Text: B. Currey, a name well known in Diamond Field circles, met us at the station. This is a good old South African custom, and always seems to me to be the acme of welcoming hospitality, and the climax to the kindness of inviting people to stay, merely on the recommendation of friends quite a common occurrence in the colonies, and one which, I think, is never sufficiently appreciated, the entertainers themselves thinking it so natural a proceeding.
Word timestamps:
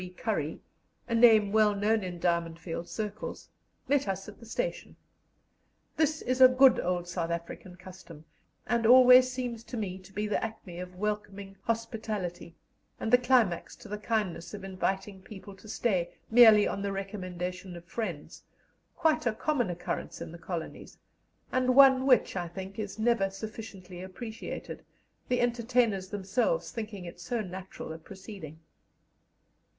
B. 0.01 0.09
Currey, 0.09 0.59
a 1.07 1.13
name 1.13 1.51
well 1.51 1.75
known 1.75 2.03
in 2.03 2.17
Diamond 2.19 2.57
Field 2.57 2.89
circles, 2.89 3.49
met 3.87 4.07
us 4.07 4.27
at 4.27 4.39
the 4.39 4.47
station. 4.47 4.95
This 5.95 6.23
is 6.23 6.41
a 6.41 6.47
good 6.47 6.79
old 6.79 7.07
South 7.07 7.29
African 7.29 7.75
custom, 7.75 8.25
and 8.65 8.87
always 8.87 9.31
seems 9.31 9.63
to 9.65 9.77
me 9.77 9.99
to 9.99 10.11
be 10.11 10.25
the 10.25 10.43
acme 10.43 10.79
of 10.79 10.95
welcoming 10.95 11.55
hospitality, 11.61 12.55
and 12.99 13.13
the 13.13 13.17
climax 13.19 13.75
to 13.75 13.87
the 13.87 13.99
kindness 13.99 14.55
of 14.55 14.63
inviting 14.63 15.21
people 15.21 15.55
to 15.55 15.69
stay, 15.69 16.09
merely 16.31 16.67
on 16.67 16.81
the 16.81 16.91
recommendation 16.91 17.75
of 17.75 17.85
friends 17.85 18.41
quite 18.95 19.27
a 19.27 19.33
common 19.33 19.69
occurrence 19.69 20.19
in 20.19 20.31
the 20.31 20.39
colonies, 20.39 20.97
and 21.51 21.75
one 21.75 22.07
which, 22.07 22.35
I 22.35 22.47
think, 22.47 22.79
is 22.79 22.97
never 22.97 23.29
sufficiently 23.29 24.01
appreciated, 24.01 24.83
the 25.27 25.41
entertainers 25.41 26.07
themselves 26.09 26.71
thinking 26.71 27.05
it 27.05 27.19
so 27.19 27.41
natural 27.41 27.93
a 27.93 27.99
proceeding. 27.99 28.61